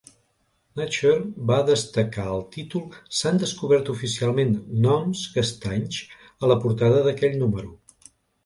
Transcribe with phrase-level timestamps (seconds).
[0.79, 2.87] "Nature" va destacar el títol
[3.19, 6.01] "S'han descobert oficialment gnoms castanys"
[6.47, 7.73] a la portada d'aquell número.